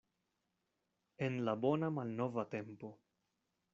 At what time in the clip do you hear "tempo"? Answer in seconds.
2.57-2.91